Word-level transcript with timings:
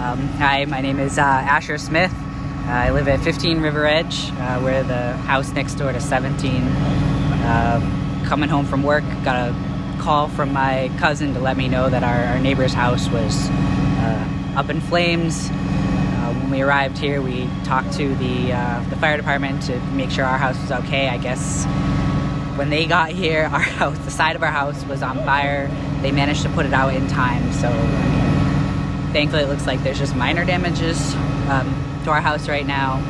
Um, 0.00 0.28
hi, 0.38 0.64
my 0.64 0.80
name 0.80 0.98
is 0.98 1.18
uh, 1.18 1.20
Asher 1.20 1.76
Smith. 1.76 2.10
Uh, 2.10 2.70
I 2.70 2.90
live 2.90 3.06
at 3.06 3.20
15 3.20 3.60
Riveredge. 3.60 4.32
Uh, 4.40 4.58
we're 4.64 4.82
the 4.82 5.12
house 5.12 5.52
next 5.52 5.74
door 5.74 5.92
to 5.92 6.00
17. 6.00 6.62
Uh, 6.62 8.24
coming 8.26 8.48
home 8.48 8.64
from 8.64 8.82
work, 8.82 9.04
got 9.22 9.36
a 9.36 10.00
call 10.00 10.28
from 10.28 10.54
my 10.54 10.90
cousin 10.96 11.34
to 11.34 11.40
let 11.40 11.58
me 11.58 11.68
know 11.68 11.90
that 11.90 12.02
our, 12.02 12.24
our 12.32 12.38
neighbor's 12.38 12.72
house 12.72 13.10
was 13.10 13.50
uh, 13.50 14.54
up 14.56 14.70
in 14.70 14.80
flames. 14.80 15.50
Uh, 15.50 16.32
when 16.40 16.50
we 16.50 16.62
arrived 16.62 16.96
here, 16.96 17.20
we 17.20 17.46
talked 17.64 17.92
to 17.92 18.14
the 18.14 18.54
uh, 18.54 18.82
the 18.88 18.96
fire 18.96 19.18
department 19.18 19.62
to 19.64 19.78
make 19.92 20.10
sure 20.10 20.24
our 20.24 20.38
house 20.38 20.58
was 20.62 20.72
okay. 20.72 21.10
I 21.10 21.18
guess 21.18 21.66
when 22.56 22.70
they 22.70 22.86
got 22.86 23.10
here, 23.10 23.42
our 23.52 23.60
house, 23.60 23.98
the 23.98 24.10
side 24.10 24.34
of 24.34 24.42
our 24.42 24.50
house, 24.50 24.82
was 24.86 25.02
on 25.02 25.16
fire. 25.26 25.68
They 26.00 26.10
managed 26.10 26.40
to 26.44 26.48
put 26.48 26.64
it 26.64 26.72
out 26.72 26.94
in 26.94 27.06
time, 27.06 27.52
so 27.52 27.68
I 27.68 28.08
mean, 28.08 28.29
thankfully 29.12 29.42
it 29.42 29.48
looks 29.48 29.66
like 29.66 29.82
there's 29.82 29.98
just 29.98 30.14
minor 30.14 30.44
damages 30.44 31.14
um, 31.48 32.00
to 32.04 32.10
our 32.10 32.20
house 32.20 32.48
right 32.48 32.66
now. 32.66 33.00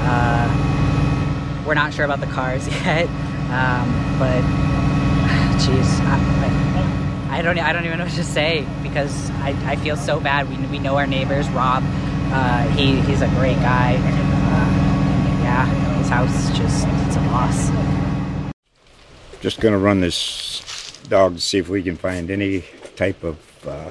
Uh, 0.00 1.64
we're 1.66 1.74
not 1.74 1.92
sure 1.92 2.04
about 2.04 2.20
the 2.20 2.26
cars 2.26 2.66
yet, 2.84 3.08
um, 3.50 4.18
but 4.18 4.42
jeez, 5.58 6.00
I, 6.00 7.38
I, 7.38 7.42
don't 7.42 7.58
I 7.58 7.72
don't 7.72 7.84
even 7.84 7.98
know 7.98 8.04
what 8.04 8.14
to 8.14 8.24
say 8.24 8.66
because 8.82 9.30
I, 9.30 9.50
I 9.66 9.76
feel 9.76 9.96
so 9.96 10.20
bad. 10.20 10.48
We, 10.48 10.56
we 10.66 10.78
know 10.78 10.96
our 10.96 11.06
neighbors, 11.06 11.48
Rob. 11.50 11.82
Uh, 12.30 12.68
he 12.70 13.00
he's 13.02 13.22
a 13.22 13.28
great 13.28 13.56
guy. 13.56 13.96
Uh, 13.96 15.42
yeah, 15.42 15.66
his 15.96 16.08
house 16.08 16.56
just 16.56 16.86
it's 17.06 17.16
a 17.16 17.20
loss. 17.30 17.70
Just 19.40 19.60
to 19.72 19.78
run 19.78 20.00
this 20.00 20.98
dog 21.08 21.36
to 21.36 21.40
see 21.40 21.58
if 21.58 21.68
we 21.68 21.82
can 21.82 21.96
find 21.96 22.30
any 22.30 22.64
type 22.96 23.22
of 23.24 23.38
uh, 23.66 23.90